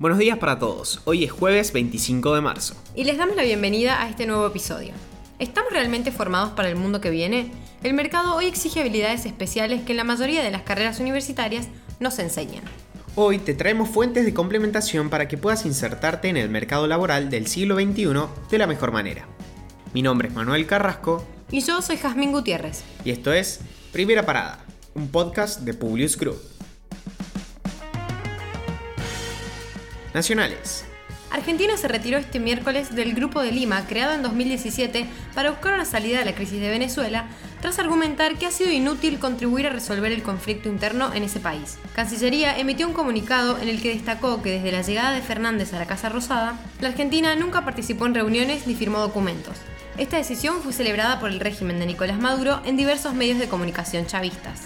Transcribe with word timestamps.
Buenos 0.00 0.18
días 0.18 0.38
para 0.38 0.58
todos, 0.58 1.02
hoy 1.04 1.24
es 1.24 1.30
jueves 1.30 1.74
25 1.74 2.34
de 2.34 2.40
marzo. 2.40 2.74
Y 2.94 3.04
les 3.04 3.18
damos 3.18 3.36
la 3.36 3.42
bienvenida 3.42 4.02
a 4.02 4.08
este 4.08 4.24
nuevo 4.24 4.46
episodio. 4.46 4.94
¿Estamos 5.38 5.70
realmente 5.74 6.10
formados 6.10 6.52
para 6.52 6.70
el 6.70 6.76
mundo 6.76 7.02
que 7.02 7.10
viene? 7.10 7.52
El 7.82 7.92
mercado 7.92 8.34
hoy 8.34 8.46
exige 8.46 8.80
habilidades 8.80 9.26
especiales 9.26 9.82
que 9.82 9.92
en 9.92 9.98
la 9.98 10.04
mayoría 10.04 10.42
de 10.42 10.50
las 10.50 10.62
carreras 10.62 11.00
universitarias 11.00 11.68
no 11.98 12.10
se 12.10 12.22
enseñan. 12.22 12.64
Hoy 13.14 13.40
te 13.40 13.52
traemos 13.52 13.90
fuentes 13.90 14.24
de 14.24 14.32
complementación 14.32 15.10
para 15.10 15.28
que 15.28 15.36
puedas 15.36 15.66
insertarte 15.66 16.30
en 16.30 16.38
el 16.38 16.48
mercado 16.48 16.86
laboral 16.86 17.28
del 17.28 17.46
siglo 17.46 17.74
XXI 17.74 18.06
de 18.50 18.58
la 18.58 18.66
mejor 18.66 18.92
manera. 18.92 19.28
Mi 19.92 20.00
nombre 20.00 20.28
es 20.28 20.34
Manuel 20.34 20.66
Carrasco. 20.66 21.26
Y 21.50 21.60
yo 21.60 21.82
soy 21.82 21.98
Jazmín 21.98 22.32
Gutiérrez. 22.32 22.84
Y 23.04 23.10
esto 23.10 23.34
es 23.34 23.60
Primera 23.92 24.24
Parada, 24.24 24.64
un 24.94 25.08
podcast 25.08 25.60
de 25.60 25.74
Publius 25.74 26.16
Group. 26.16 26.49
Nacionales. 30.14 30.84
Argentina 31.30 31.76
se 31.76 31.86
retiró 31.86 32.18
este 32.18 32.40
miércoles 32.40 32.94
del 32.94 33.14
Grupo 33.14 33.40
de 33.40 33.52
Lima, 33.52 33.86
creado 33.86 34.14
en 34.14 34.22
2017 34.22 35.06
para 35.34 35.50
buscar 35.50 35.74
una 35.74 35.84
salida 35.84 36.18
de 36.18 36.24
la 36.24 36.34
crisis 36.34 36.60
de 36.60 36.68
Venezuela, 36.68 37.26
tras 37.60 37.78
argumentar 37.78 38.36
que 38.36 38.46
ha 38.46 38.50
sido 38.50 38.72
inútil 38.72 39.20
contribuir 39.20 39.66
a 39.66 39.70
resolver 39.70 40.10
el 40.10 40.24
conflicto 40.24 40.68
interno 40.68 41.14
en 41.14 41.22
ese 41.22 41.38
país. 41.38 41.78
Cancillería 41.94 42.58
emitió 42.58 42.88
un 42.88 42.94
comunicado 42.94 43.58
en 43.58 43.68
el 43.68 43.80
que 43.80 43.94
destacó 43.94 44.42
que 44.42 44.50
desde 44.50 44.72
la 44.72 44.82
llegada 44.82 45.12
de 45.12 45.22
Fernández 45.22 45.72
a 45.72 45.78
la 45.78 45.86
Casa 45.86 46.08
Rosada, 46.08 46.58
la 46.80 46.88
Argentina 46.88 47.36
nunca 47.36 47.64
participó 47.64 48.06
en 48.06 48.14
reuniones 48.14 48.66
ni 48.66 48.74
firmó 48.74 48.98
documentos. 48.98 49.56
Esta 49.98 50.16
decisión 50.16 50.62
fue 50.62 50.72
celebrada 50.72 51.20
por 51.20 51.30
el 51.30 51.38
régimen 51.38 51.78
de 51.78 51.86
Nicolás 51.86 52.18
Maduro 52.18 52.60
en 52.64 52.76
diversos 52.76 53.14
medios 53.14 53.38
de 53.38 53.48
comunicación 53.48 54.06
chavistas. 54.06 54.62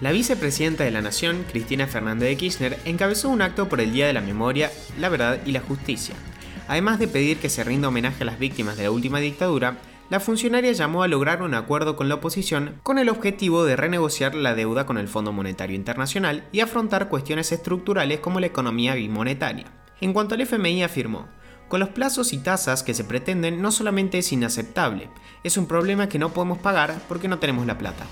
La 0.00 0.12
vicepresidenta 0.12 0.84
de 0.84 0.92
la 0.92 1.02
Nación, 1.02 1.44
Cristina 1.50 1.88
Fernández 1.88 2.28
de 2.28 2.36
Kirchner, 2.36 2.78
encabezó 2.84 3.30
un 3.30 3.42
acto 3.42 3.68
por 3.68 3.80
el 3.80 3.92
Día 3.92 4.06
de 4.06 4.12
la 4.12 4.20
Memoria, 4.20 4.70
la 4.96 5.08
Verdad 5.08 5.40
y 5.44 5.50
la 5.50 5.60
Justicia. 5.60 6.14
Además 6.68 7.00
de 7.00 7.08
pedir 7.08 7.38
que 7.38 7.48
se 7.48 7.64
rinda 7.64 7.88
homenaje 7.88 8.22
a 8.22 8.26
las 8.26 8.38
víctimas 8.38 8.76
de 8.76 8.84
la 8.84 8.92
última 8.92 9.18
dictadura, 9.18 9.78
la 10.08 10.20
funcionaria 10.20 10.70
llamó 10.70 11.02
a 11.02 11.08
lograr 11.08 11.42
un 11.42 11.52
acuerdo 11.52 11.96
con 11.96 12.08
la 12.08 12.14
oposición 12.14 12.76
con 12.84 12.98
el 12.98 13.08
objetivo 13.08 13.64
de 13.64 13.74
renegociar 13.74 14.36
la 14.36 14.54
deuda 14.54 14.86
con 14.86 14.98
el 14.98 15.08
Fondo 15.08 15.32
Monetario 15.32 15.74
Internacional 15.74 16.44
y 16.52 16.60
afrontar 16.60 17.08
cuestiones 17.08 17.50
estructurales 17.50 18.20
como 18.20 18.38
la 18.38 18.46
economía 18.46 18.94
bimonetaria. 18.94 19.66
En 20.00 20.12
cuanto 20.12 20.36
al 20.36 20.42
FMI 20.42 20.84
afirmó, 20.84 21.26
con 21.66 21.80
los 21.80 21.88
plazos 21.88 22.32
y 22.32 22.38
tasas 22.38 22.84
que 22.84 22.94
se 22.94 23.02
pretenden 23.02 23.60
no 23.60 23.72
solamente 23.72 24.18
es 24.18 24.32
inaceptable, 24.32 25.10
es 25.42 25.56
un 25.56 25.66
problema 25.66 26.08
que 26.08 26.20
no 26.20 26.32
podemos 26.32 26.58
pagar 26.58 26.94
porque 27.08 27.26
no 27.26 27.40
tenemos 27.40 27.66
la 27.66 27.78
plata. 27.78 28.06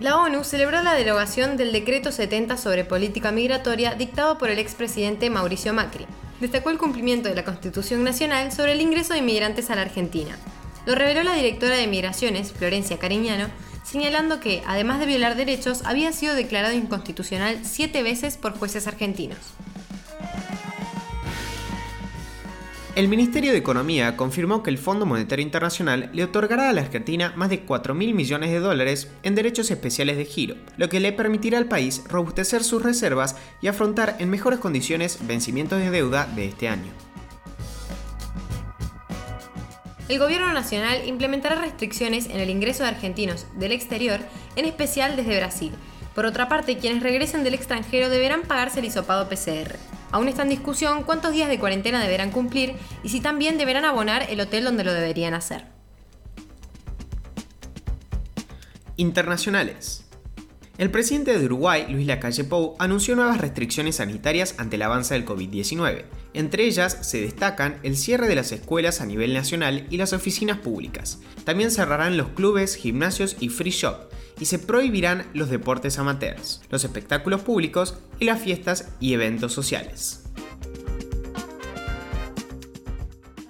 La 0.00 0.18
ONU 0.18 0.44
celebró 0.44 0.82
la 0.82 0.92
derogación 0.92 1.56
del 1.56 1.72
Decreto 1.72 2.12
70 2.12 2.58
sobre 2.58 2.84
política 2.84 3.32
migratoria 3.32 3.94
dictado 3.94 4.36
por 4.36 4.50
el 4.50 4.58
expresidente 4.58 5.30
Mauricio 5.30 5.72
Macri. 5.72 6.04
Destacó 6.38 6.68
el 6.68 6.76
cumplimiento 6.76 7.30
de 7.30 7.34
la 7.34 7.46
Constitución 7.46 8.04
Nacional 8.04 8.52
sobre 8.52 8.72
el 8.72 8.82
ingreso 8.82 9.14
de 9.14 9.20
inmigrantes 9.20 9.70
a 9.70 9.74
la 9.74 9.80
Argentina. 9.80 10.36
Lo 10.84 10.94
reveló 10.94 11.22
la 11.22 11.32
directora 11.32 11.76
de 11.76 11.86
Migraciones, 11.86 12.52
Florencia 12.52 12.98
Cariñano, 12.98 13.48
señalando 13.84 14.38
que, 14.38 14.62
además 14.66 15.00
de 15.00 15.06
violar 15.06 15.34
derechos, 15.34 15.80
había 15.86 16.12
sido 16.12 16.34
declarado 16.34 16.74
inconstitucional 16.74 17.60
siete 17.62 18.02
veces 18.02 18.36
por 18.36 18.52
jueces 18.52 18.86
argentinos. 18.86 19.38
El 22.96 23.08
Ministerio 23.08 23.52
de 23.52 23.58
Economía 23.58 24.16
confirmó 24.16 24.62
que 24.62 24.70
el 24.70 24.78
Fondo 24.78 25.04
Monetario 25.04 25.42
Internacional 25.42 26.08
le 26.14 26.24
otorgará 26.24 26.70
a 26.70 26.72
la 26.72 26.80
Argentina 26.80 27.34
más 27.36 27.50
de 27.50 27.60
4 27.60 27.94
mil 27.94 28.14
millones 28.14 28.50
de 28.50 28.58
dólares 28.58 29.12
en 29.22 29.34
derechos 29.34 29.70
especiales 29.70 30.16
de 30.16 30.24
giro, 30.24 30.56
lo 30.78 30.88
que 30.88 30.98
le 30.98 31.12
permitirá 31.12 31.58
al 31.58 31.66
país 31.66 32.04
robustecer 32.08 32.64
sus 32.64 32.82
reservas 32.82 33.36
y 33.60 33.66
afrontar 33.66 34.16
en 34.18 34.30
mejores 34.30 34.60
condiciones 34.60 35.18
vencimientos 35.26 35.78
de 35.78 35.90
deuda 35.90 36.24
de 36.34 36.46
este 36.46 36.70
año. 36.70 36.90
El 40.08 40.18
Gobierno 40.18 40.50
Nacional 40.54 41.06
implementará 41.06 41.56
restricciones 41.56 42.30
en 42.30 42.40
el 42.40 42.48
ingreso 42.48 42.82
de 42.82 42.88
argentinos 42.88 43.46
del 43.58 43.72
exterior, 43.72 44.20
en 44.56 44.64
especial 44.64 45.16
desde 45.16 45.36
Brasil. 45.36 45.72
Por 46.14 46.24
otra 46.24 46.48
parte, 46.48 46.78
quienes 46.78 47.02
regresen 47.02 47.44
del 47.44 47.52
extranjero 47.52 48.08
deberán 48.08 48.44
pagarse 48.44 48.78
el 48.78 48.86
hisopado 48.86 49.28
PCR. 49.28 49.76
Aún 50.12 50.28
está 50.28 50.42
en 50.42 50.48
discusión 50.48 51.02
cuántos 51.02 51.32
días 51.32 51.48
de 51.48 51.58
cuarentena 51.58 52.00
deberán 52.00 52.30
cumplir 52.30 52.74
y 53.02 53.08
si 53.08 53.20
también 53.20 53.58
deberán 53.58 53.84
abonar 53.84 54.26
el 54.30 54.40
hotel 54.40 54.64
donde 54.64 54.84
lo 54.84 54.92
deberían 54.92 55.34
hacer. 55.34 55.66
Internacionales. 58.96 60.05
El 60.78 60.90
presidente 60.90 61.38
de 61.38 61.42
Uruguay, 61.46 61.86
Luis 61.88 62.06
Lacalle 62.06 62.44
Pou, 62.44 62.76
anunció 62.78 63.16
nuevas 63.16 63.40
restricciones 63.40 63.96
sanitarias 63.96 64.56
ante 64.58 64.76
el 64.76 64.82
avance 64.82 65.14
del 65.14 65.24
COVID-19. 65.24 66.04
Entre 66.34 66.64
ellas 66.64 66.98
se 67.00 67.18
destacan 67.18 67.78
el 67.82 67.96
cierre 67.96 68.28
de 68.28 68.34
las 68.34 68.52
escuelas 68.52 69.00
a 69.00 69.06
nivel 69.06 69.32
nacional 69.32 69.86
y 69.88 69.96
las 69.96 70.12
oficinas 70.12 70.58
públicas. 70.58 71.18
También 71.44 71.70
cerrarán 71.70 72.18
los 72.18 72.28
clubes, 72.28 72.74
gimnasios 72.74 73.38
y 73.40 73.48
free 73.48 73.70
shop, 73.70 74.10
y 74.38 74.44
se 74.44 74.58
prohibirán 74.58 75.24
los 75.32 75.48
deportes 75.48 75.98
amateurs, 75.98 76.60
los 76.68 76.84
espectáculos 76.84 77.40
públicos 77.40 77.96
y 78.20 78.26
las 78.26 78.42
fiestas 78.42 78.90
y 79.00 79.14
eventos 79.14 79.54
sociales. 79.54 80.24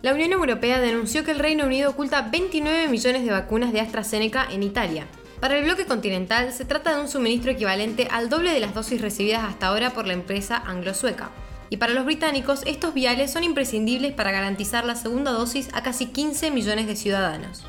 La 0.00 0.14
Unión 0.14 0.30
Europea 0.30 0.78
denunció 0.78 1.24
que 1.24 1.32
el 1.32 1.40
Reino 1.40 1.66
Unido 1.66 1.90
oculta 1.90 2.22
29 2.30 2.86
millones 2.86 3.24
de 3.24 3.32
vacunas 3.32 3.72
de 3.72 3.80
AstraZeneca 3.80 4.46
en 4.48 4.62
Italia. 4.62 5.08
Para 5.40 5.58
el 5.58 5.64
bloque 5.64 5.84
continental 5.84 6.52
se 6.52 6.64
trata 6.64 6.94
de 6.94 7.02
un 7.02 7.08
suministro 7.08 7.50
equivalente 7.50 8.08
al 8.10 8.30
doble 8.30 8.52
de 8.52 8.60
las 8.60 8.74
dosis 8.74 9.00
recibidas 9.00 9.44
hasta 9.44 9.66
ahora 9.66 9.90
por 9.90 10.06
la 10.06 10.14
empresa 10.14 10.62
anglo-sueca. 10.64 11.30
Y 11.68 11.76
para 11.76 11.92
los 11.92 12.04
británicos, 12.04 12.62
estos 12.64 12.94
viales 12.94 13.32
son 13.32 13.44
imprescindibles 13.44 14.12
para 14.12 14.30
garantizar 14.30 14.86
la 14.86 14.94
segunda 14.94 15.32
dosis 15.32 15.68
a 15.74 15.82
casi 15.82 16.06
15 16.06 16.50
millones 16.50 16.86
de 16.86 16.96
ciudadanos. 16.96 17.64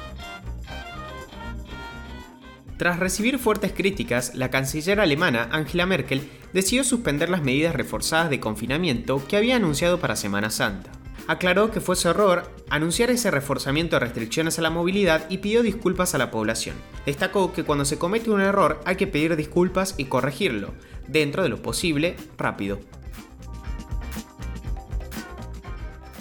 Tras 2.78 3.00
recibir 3.00 3.40
fuertes 3.40 3.74
críticas, 3.74 4.36
la 4.36 4.52
canciller 4.52 5.00
alemana 5.00 5.50
Angela 5.52 5.88
Merkel 5.88 6.30
decidió 6.54 6.84
suspender 6.84 7.28
las 7.28 7.42
medidas 7.42 7.76
reforzadas 7.76 8.30
de 8.30 8.40
confinamiento 8.40 9.26
que 9.28 9.36
había 9.36 9.56
anunciado 9.56 10.00
para 10.00 10.16
Semana 10.16 10.52
Santa. 10.52 10.92
Aclaró 11.28 11.72
que 11.72 11.82
fue 11.82 11.98
su 11.98 12.08
error 12.08 12.50
anunciar 12.70 13.10
ese 13.10 13.32
reforzamiento 13.32 13.98
de 13.98 14.00
restricciones 14.00 14.58
a 14.58 14.62
la 14.62 14.70
movilidad 14.70 15.30
y 15.30 15.40
pidió 15.40 15.62
disculpas 15.62 16.16
a 16.16 16.18
la 16.18 16.32
población. 16.32 16.78
Destacó 17.06 17.52
que 17.52 17.64
cuando 17.64 17.84
se 17.84 18.00
comete 18.00 18.32
un 18.32 18.42
error 18.42 18.82
hay 18.86 18.96
que 18.96 19.08
pedir 19.08 19.36
disculpas 19.36 19.96
y 19.98 20.06
corregirlo, 20.06 20.74
dentro 21.08 21.44
de 21.44 21.50
lo 21.50 21.62
posible, 21.62 22.16
rápido. 22.38 22.80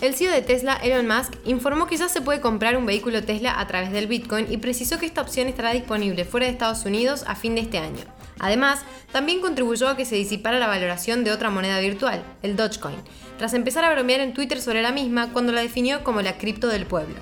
El 0.00 0.14
CEO 0.14 0.30
de 0.30 0.42
Tesla, 0.42 0.74
Elon 0.74 1.06
Musk, 1.06 1.34
informó 1.46 1.86
que 1.86 1.96
ya 1.96 2.08
se 2.08 2.20
puede 2.20 2.40
comprar 2.40 2.76
un 2.76 2.84
vehículo 2.84 3.24
Tesla 3.24 3.58
a 3.58 3.66
través 3.66 3.92
del 3.92 4.08
Bitcoin 4.08 4.46
y 4.50 4.58
precisó 4.58 4.98
que 4.98 5.06
esta 5.06 5.22
opción 5.22 5.48
estará 5.48 5.72
disponible 5.72 6.24
fuera 6.24 6.46
de 6.46 6.52
Estados 6.52 6.84
Unidos 6.84 7.24
a 7.26 7.34
fin 7.34 7.54
de 7.54 7.62
este 7.62 7.78
año. 7.78 8.15
Además, 8.38 8.80
también 9.12 9.40
contribuyó 9.40 9.88
a 9.88 9.96
que 9.96 10.04
se 10.04 10.16
disipara 10.16 10.58
la 10.58 10.66
valoración 10.66 11.24
de 11.24 11.32
otra 11.32 11.50
moneda 11.50 11.80
virtual, 11.80 12.22
el 12.42 12.56
Dogecoin, 12.56 12.96
tras 13.38 13.54
empezar 13.54 13.84
a 13.84 13.92
bromear 13.92 14.20
en 14.20 14.34
Twitter 14.34 14.60
sobre 14.60 14.82
la 14.82 14.92
misma 14.92 15.32
cuando 15.32 15.52
la 15.52 15.62
definió 15.62 16.04
como 16.04 16.20
la 16.22 16.38
cripto 16.38 16.68
del 16.68 16.86
pueblo. 16.86 17.16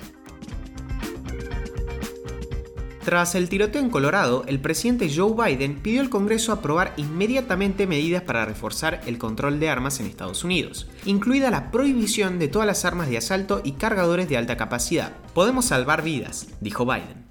Tras 3.05 3.35
el 3.35 3.49
tiroteo 3.49 3.83
en 3.83 3.91
Colorado, 3.91 4.43
el 4.47 4.59
presidente 4.59 5.11
Joe 5.15 5.35
Biden 5.35 5.79
pidió 5.79 6.01
al 6.01 6.09
Congreso 6.09 6.51
aprobar 6.51 6.95
inmediatamente 6.97 7.85
medidas 7.85 8.23
para 8.23 8.45
reforzar 8.45 8.99
el 9.05 9.19
control 9.19 9.59
de 9.59 9.69
armas 9.69 9.99
en 9.99 10.07
Estados 10.07 10.43
Unidos, 10.43 10.87
incluida 11.05 11.51
la 11.51 11.69
prohibición 11.69 12.39
de 12.39 12.47
todas 12.47 12.65
las 12.65 12.83
armas 12.83 13.07
de 13.07 13.19
asalto 13.19 13.61
y 13.63 13.73
cargadores 13.73 14.27
de 14.27 14.37
alta 14.37 14.57
capacidad. 14.57 15.11
Podemos 15.35 15.65
salvar 15.65 16.01
vidas, 16.01 16.47
dijo 16.61 16.83
Biden. 16.83 17.24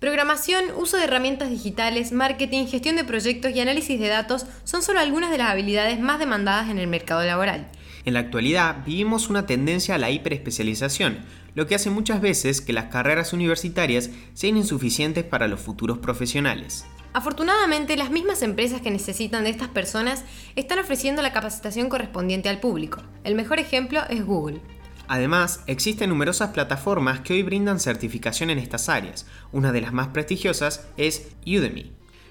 Programación, 0.00 0.64
uso 0.78 0.96
de 0.96 1.04
herramientas 1.04 1.50
digitales, 1.50 2.10
marketing, 2.10 2.66
gestión 2.66 2.96
de 2.96 3.04
proyectos 3.04 3.52
y 3.52 3.60
análisis 3.60 4.00
de 4.00 4.08
datos 4.08 4.46
son 4.64 4.82
solo 4.82 4.98
algunas 4.98 5.30
de 5.30 5.36
las 5.36 5.50
habilidades 5.50 6.00
más 6.00 6.18
demandadas 6.18 6.70
en 6.70 6.78
el 6.78 6.86
mercado 6.86 7.22
laboral. 7.22 7.68
En 8.06 8.14
la 8.14 8.20
actualidad 8.20 8.82
vivimos 8.86 9.28
una 9.28 9.44
tendencia 9.44 9.96
a 9.96 9.98
la 9.98 10.10
hiperespecialización, 10.10 11.18
lo 11.54 11.66
que 11.66 11.74
hace 11.74 11.90
muchas 11.90 12.22
veces 12.22 12.62
que 12.62 12.72
las 12.72 12.86
carreras 12.86 13.34
universitarias 13.34 14.08
sean 14.32 14.56
insuficientes 14.56 15.22
para 15.22 15.48
los 15.48 15.60
futuros 15.60 15.98
profesionales. 15.98 16.86
Afortunadamente, 17.12 17.98
las 17.98 18.10
mismas 18.10 18.40
empresas 18.40 18.80
que 18.80 18.90
necesitan 18.90 19.44
de 19.44 19.50
estas 19.50 19.68
personas 19.68 20.24
están 20.56 20.78
ofreciendo 20.78 21.20
la 21.20 21.34
capacitación 21.34 21.90
correspondiente 21.90 22.48
al 22.48 22.60
público. 22.60 23.02
El 23.22 23.34
mejor 23.34 23.58
ejemplo 23.58 24.00
es 24.08 24.24
Google. 24.24 24.62
Además, 25.10 25.64
existen 25.66 26.08
numerosas 26.08 26.50
plataformas 26.50 27.18
que 27.18 27.32
hoy 27.32 27.42
brindan 27.42 27.80
certificación 27.80 28.48
en 28.48 28.60
estas 28.60 28.88
áreas. 28.88 29.26
Una 29.50 29.72
de 29.72 29.80
las 29.80 29.92
más 29.92 30.06
prestigiosas 30.06 30.86
es 30.96 31.32
Udemy. 31.44 31.90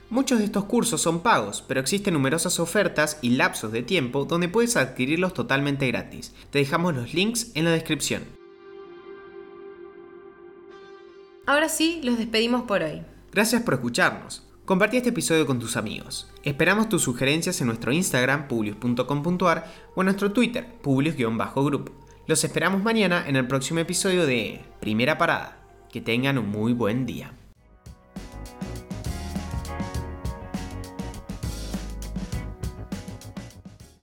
Muchos 0.10 0.40
de 0.40 0.46
estos 0.46 0.64
cursos 0.64 1.02
son 1.02 1.20
pagos, 1.20 1.62
pero 1.68 1.82
existen 1.82 2.14
numerosas 2.14 2.58
ofertas 2.58 3.20
y 3.22 3.32
lapsos 3.32 3.74
de 3.74 3.84
tiempo 3.84 4.24
donde 4.24 4.48
puedes 4.48 4.78
adquirirlos 4.78 5.34
totalmente 5.34 5.88
gratis. 5.88 6.34
Te 6.52 6.60
dejamos 6.60 6.96
los 6.96 7.14
links 7.14 7.52
en 7.54 7.66
la 7.66 7.72
descripción. 7.72 8.24
Ahora 11.48 11.68
sí, 11.68 12.00
los 12.02 12.18
despedimos 12.18 12.64
por 12.64 12.82
hoy. 12.82 13.02
Gracias 13.34 13.62
por 13.62 13.74
escucharnos. 13.74 14.48
Compartí 14.64 14.96
este 14.96 15.10
episodio 15.10 15.46
con 15.46 15.60
tus 15.60 15.76
amigos. 15.76 16.32
Esperamos 16.44 16.88
tus 16.88 17.02
sugerencias 17.02 17.60
en 17.60 17.68
nuestro 17.68 17.92
Instagram, 17.92 18.48
publius.com.ar 18.48 19.70
o 19.96 20.02
en 20.02 20.06
nuestro 20.06 20.32
Twitter, 20.32 20.66
publius-group. 20.82 22.08
Los 22.30 22.44
esperamos 22.44 22.84
mañana 22.84 23.24
en 23.26 23.38
el 23.38 23.48
próximo 23.48 23.80
episodio 23.80 24.28
de 24.28 24.62
Primera 24.80 25.18
Parada. 25.18 25.58
Que 25.92 26.00
tengan 26.00 26.38
un 26.38 26.48
muy 26.48 26.74
buen 26.74 27.08
día. 27.08 27.34